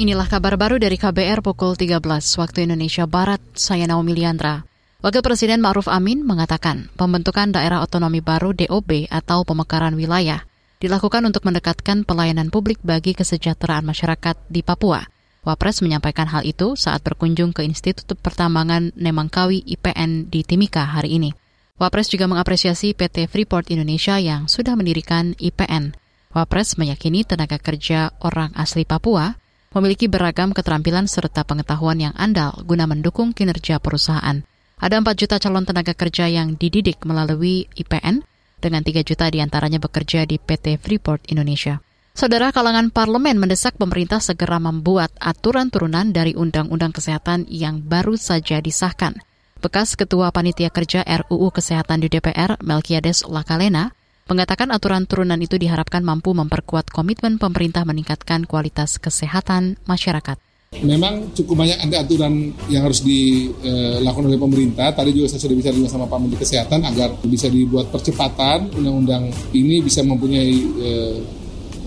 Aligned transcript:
Inilah 0.00 0.32
kabar 0.32 0.56
baru 0.56 0.80
dari 0.80 0.96
KBR 0.96 1.44
pukul 1.44 1.76
13 1.76 2.00
waktu 2.40 2.64
Indonesia 2.64 3.04
Barat. 3.04 3.36
Saya 3.52 3.84
Naomi 3.84 4.16
Liandra. 4.16 4.64
Wakil 5.04 5.20
Presiden 5.20 5.60
Ma'ruf 5.60 5.92
Amin 5.92 6.24
mengatakan 6.24 6.88
pembentukan 6.96 7.52
daerah 7.52 7.84
otonomi 7.84 8.24
baru 8.24 8.56
DOB 8.56 9.12
atau 9.12 9.44
pemekaran 9.44 9.92
wilayah 9.92 10.40
dilakukan 10.80 11.20
untuk 11.28 11.44
mendekatkan 11.44 12.08
pelayanan 12.08 12.48
publik 12.48 12.80
bagi 12.80 13.12
kesejahteraan 13.12 13.84
masyarakat 13.84 14.40
di 14.48 14.64
Papua. 14.64 15.04
Wapres 15.44 15.84
menyampaikan 15.84 16.32
hal 16.32 16.48
itu 16.48 16.80
saat 16.80 17.04
berkunjung 17.04 17.52
ke 17.52 17.60
Institut 17.68 18.16
Pertambangan 18.24 18.96
Nemangkawi 18.96 19.68
IPN 19.68 20.32
di 20.32 20.48
Timika 20.48 20.88
hari 20.88 21.20
ini. 21.20 21.36
Wapres 21.76 22.08
juga 22.08 22.24
mengapresiasi 22.24 22.96
PT 22.96 23.28
Freeport 23.28 23.68
Indonesia 23.68 24.16
yang 24.16 24.48
sudah 24.48 24.80
mendirikan 24.80 25.36
IPN. 25.36 25.92
Wapres 26.32 26.80
meyakini 26.80 27.28
tenaga 27.28 27.60
kerja 27.60 28.16
orang 28.24 28.56
asli 28.56 28.88
Papua 28.88 29.36
memiliki 29.70 30.10
beragam 30.10 30.50
keterampilan 30.50 31.06
serta 31.06 31.46
pengetahuan 31.46 32.02
yang 32.02 32.14
andal 32.18 32.58
guna 32.66 32.90
mendukung 32.90 33.30
kinerja 33.30 33.78
perusahaan. 33.78 34.42
Ada 34.82 34.98
4 34.98 35.14
juta 35.14 35.36
calon 35.38 35.62
tenaga 35.62 35.94
kerja 35.94 36.26
yang 36.26 36.58
dididik 36.58 37.06
melalui 37.06 37.70
IPN, 37.78 38.26
dengan 38.58 38.82
3 38.82 39.06
juta 39.06 39.30
di 39.30 39.38
antaranya 39.38 39.78
bekerja 39.78 40.26
di 40.26 40.42
PT 40.42 40.82
Freeport 40.82 41.30
Indonesia. 41.30 41.78
Saudara 42.18 42.50
kalangan 42.50 42.90
parlemen 42.90 43.38
mendesak 43.38 43.78
pemerintah 43.78 44.18
segera 44.18 44.58
membuat 44.58 45.14
aturan 45.22 45.70
turunan 45.70 46.10
dari 46.10 46.34
Undang-Undang 46.34 46.90
Kesehatan 46.90 47.46
yang 47.46 47.80
baru 47.80 48.18
saja 48.18 48.58
disahkan. 48.58 49.22
Bekas 49.62 49.94
Ketua 49.94 50.34
Panitia 50.34 50.74
Kerja 50.74 51.06
RUU 51.06 51.54
Kesehatan 51.54 52.02
di 52.02 52.10
DPR, 52.10 52.58
Melkiades 52.58 53.22
Lakalena, 53.28 53.94
mengatakan 54.30 54.70
aturan 54.70 55.10
turunan 55.10 55.42
itu 55.42 55.58
diharapkan 55.58 56.06
mampu 56.06 56.30
memperkuat 56.30 56.94
komitmen 56.94 57.42
pemerintah 57.42 57.82
meningkatkan 57.82 58.46
kualitas 58.46 59.02
kesehatan 59.02 59.82
masyarakat. 59.90 60.38
Memang 60.70 61.34
cukup 61.34 61.66
banyak 61.66 61.82
ada 61.82 62.06
aturan 62.06 62.54
yang 62.70 62.86
harus 62.86 63.02
dilakukan 63.02 64.30
oleh 64.30 64.38
pemerintah. 64.38 64.94
Tadi 64.94 65.10
juga 65.10 65.34
saya 65.34 65.42
sudah 65.42 65.56
bicara 65.58 65.74
juga 65.74 65.90
sama 65.90 66.06
Pak 66.06 66.18
Menteri 66.22 66.38
Kesehatan 66.46 66.86
agar 66.86 67.18
bisa 67.26 67.50
dibuat 67.50 67.90
percepatan 67.90 68.70
undang-undang 68.78 69.34
ini 69.50 69.82
bisa 69.82 70.06
mempunyai 70.06 70.54
eh, 70.78 71.16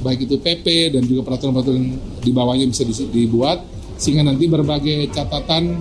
baik 0.00 0.24
itu 0.24 0.40
PP 0.40 0.96
dan 0.96 1.04
juga 1.04 1.28
peraturan-peraturan 1.28 1.84
di 2.24 2.32
bawahnya 2.32 2.64
bisa 2.72 2.88
dibuat 2.88 3.60
sehingga 4.00 4.24
nanti 4.24 4.48
berbagai 4.48 5.12
catatan 5.12 5.76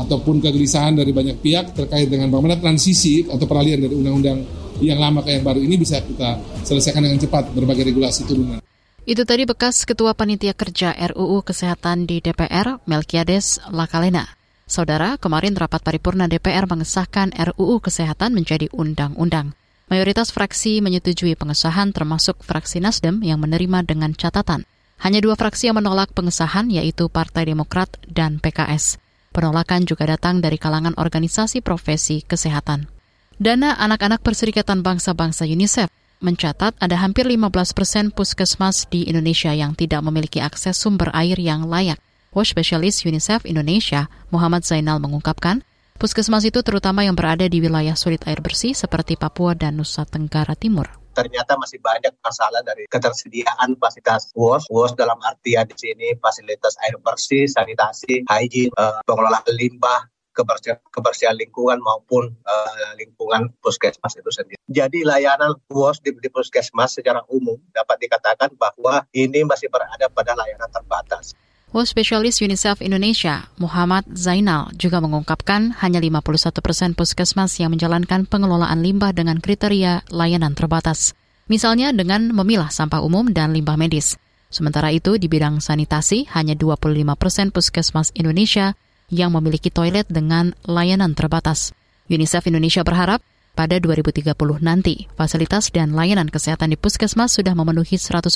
ataupun 0.00 0.40
kegelisahan 0.40 0.96
dari 0.96 1.12
banyak 1.12 1.36
pihak 1.36 1.76
terkait 1.76 2.08
dengan 2.08 2.32
bagaimana 2.32 2.56
transisi 2.56 3.28
atau 3.28 3.44
peralihan 3.44 3.76
dari 3.76 3.92
undang-undang 3.92 4.61
yang 4.82 4.98
lama 4.98 5.22
ke 5.22 5.38
yang 5.38 5.44
baru 5.46 5.62
ini 5.62 5.78
bisa 5.78 6.02
kita 6.02 6.42
selesaikan 6.66 7.06
dengan 7.06 7.22
cepat 7.22 7.54
berbagai 7.54 7.86
regulasi 7.88 8.26
turunan. 8.26 8.58
Itu 9.02 9.26
tadi 9.26 9.42
bekas 9.42 9.82
Ketua 9.82 10.14
Panitia 10.14 10.54
Kerja 10.54 10.94
RUU 10.94 11.42
Kesehatan 11.42 12.06
di 12.06 12.22
DPR, 12.22 12.78
Melkiades 12.86 13.58
Lakalena. 13.74 14.30
Saudara, 14.70 15.18
kemarin 15.18 15.58
rapat 15.58 15.82
paripurna 15.82 16.30
DPR 16.30 16.70
mengesahkan 16.70 17.34
RUU 17.34 17.82
Kesehatan 17.82 18.30
menjadi 18.30 18.70
undang-undang. 18.70 19.58
Mayoritas 19.90 20.30
fraksi 20.30 20.78
menyetujui 20.80 21.34
pengesahan 21.34 21.90
termasuk 21.90 22.40
fraksi 22.46 22.78
Nasdem 22.78 23.20
yang 23.26 23.42
menerima 23.42 23.82
dengan 23.84 24.14
catatan. 24.14 24.64
Hanya 25.02 25.18
dua 25.18 25.34
fraksi 25.34 25.68
yang 25.68 25.82
menolak 25.82 26.14
pengesahan 26.14 26.70
yaitu 26.70 27.10
Partai 27.10 27.50
Demokrat 27.50 27.98
dan 28.06 28.38
PKS. 28.38 29.02
Penolakan 29.34 29.82
juga 29.82 30.06
datang 30.06 30.38
dari 30.38 30.62
kalangan 30.62 30.94
organisasi 30.94 31.58
profesi 31.58 32.22
kesehatan. 32.22 33.01
Dana 33.42 33.74
Anak-anak 33.74 34.22
Perserikatan 34.22 34.86
Bangsa-Bangsa 34.86 35.50
UNICEF 35.50 35.90
mencatat 36.22 36.78
ada 36.78 36.94
hampir 37.02 37.26
15 37.26 37.50
persen 37.74 38.14
puskesmas 38.14 38.86
di 38.86 39.02
Indonesia 39.10 39.50
yang 39.50 39.74
tidak 39.74 39.98
memiliki 40.06 40.38
akses 40.38 40.78
sumber 40.78 41.10
air 41.10 41.34
yang 41.42 41.66
layak. 41.66 41.98
Wash 42.30 42.54
Specialist 42.54 43.02
UNICEF 43.02 43.42
Indonesia, 43.42 44.06
Muhammad 44.30 44.62
Zainal 44.62 45.02
mengungkapkan, 45.02 45.66
puskesmas 45.98 46.46
itu 46.46 46.62
terutama 46.62 47.02
yang 47.02 47.18
berada 47.18 47.42
di 47.50 47.58
wilayah 47.58 47.98
sulit 47.98 48.22
air 48.30 48.38
bersih 48.38 48.78
seperti 48.78 49.18
Papua 49.18 49.58
dan 49.58 49.74
Nusa 49.74 50.06
Tenggara 50.06 50.54
Timur 50.54 51.02
ternyata 51.12 51.60
masih 51.60 51.76
banyak 51.76 52.16
masalah 52.24 52.64
dari 52.64 52.88
ketersediaan 52.88 53.76
fasilitas 53.76 54.32
WOS. 54.32 54.64
WOS 54.72 54.96
dalam 54.96 55.20
artian 55.20 55.68
di 55.68 55.76
sini 55.76 56.16
fasilitas 56.16 56.80
air 56.80 56.96
bersih, 56.98 57.44
sanitasi, 57.44 58.24
hygiene, 58.24 58.72
uh, 58.80 59.04
pengelolaan 59.04 59.44
limbah, 59.52 60.08
kebersihan, 60.32 60.80
kebersihan 60.88 61.36
lingkungan 61.36 61.78
maupun 61.78 62.32
uh, 62.42 62.92
lingkungan 62.96 63.52
puskesmas 63.60 64.16
itu 64.16 64.30
sendiri. 64.32 64.58
Jadi 64.66 65.04
layanan 65.04 65.54
WOS 65.68 66.00
di, 66.00 66.16
di 66.16 66.28
puskesmas 66.32 66.96
secara 66.96 67.20
umum 67.28 67.60
dapat 67.70 68.00
dikatakan 68.02 68.56
bahwa 68.56 69.04
ini 69.12 69.44
masih 69.44 69.68
berada 69.68 70.08
pada 70.08 70.32
layanan 70.32 70.72
terbatas. 70.72 71.36
WOS 71.72 71.96
Spesialis 71.96 72.44
UNICEF 72.44 72.84
Indonesia, 72.84 73.48
Muhammad 73.56 74.04
Zainal, 74.12 74.68
juga 74.76 75.00
mengungkapkan 75.00 75.72
hanya 75.80 76.04
51 76.04 76.60
persen 76.60 76.92
puskesmas 76.92 77.56
yang 77.56 77.72
menjalankan 77.72 78.28
pengelolaan 78.28 78.84
limbah 78.84 79.16
dengan 79.16 79.40
kriteria 79.40 80.04
layanan 80.12 80.52
terbatas. 80.52 81.16
Misalnya 81.48 81.88
dengan 81.96 82.28
memilah 82.28 82.68
sampah 82.68 83.00
umum 83.00 83.32
dan 83.32 83.56
limbah 83.56 83.80
medis. 83.80 84.20
Sementara 84.52 84.92
itu, 84.92 85.16
di 85.16 85.32
bidang 85.32 85.64
sanitasi, 85.64 86.28
hanya 86.36 86.52
25 86.52 86.92
persen 87.16 87.48
puskesmas 87.48 88.12
Indonesia 88.12 88.76
yang 89.12 89.36
memiliki 89.36 89.68
toilet 89.68 90.08
dengan 90.08 90.56
layanan 90.64 91.12
terbatas. 91.12 91.76
UNICEF 92.08 92.48
Indonesia 92.48 92.80
berharap 92.80 93.20
pada 93.52 93.76
2030 93.76 94.32
nanti, 94.64 95.12
fasilitas 95.12 95.68
dan 95.68 95.92
layanan 95.92 96.32
kesehatan 96.32 96.72
di 96.72 96.80
puskesmas 96.80 97.36
sudah 97.36 97.52
memenuhi 97.52 98.00
100% 98.00 98.32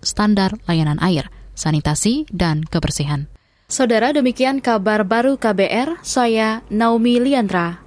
standar 0.00 0.56
layanan 0.64 0.96
air, 1.04 1.28
sanitasi, 1.52 2.24
dan 2.32 2.64
kebersihan. 2.64 3.28
Saudara, 3.68 4.16
demikian 4.16 4.64
kabar 4.64 5.04
baru 5.04 5.36
KBR, 5.36 6.00
saya 6.00 6.64
Naomi 6.72 7.20
Liandra. 7.20 7.83